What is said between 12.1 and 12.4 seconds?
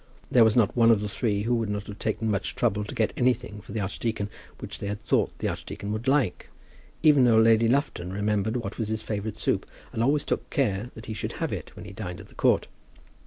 at the